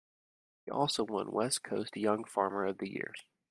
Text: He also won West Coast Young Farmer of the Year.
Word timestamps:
He 0.65 0.71
also 0.71 1.03
won 1.03 1.31
West 1.31 1.61
Coast 1.63 1.95
Young 1.95 2.23
Farmer 2.23 2.65
of 2.65 2.79
the 2.79 2.89
Year. 2.91 3.13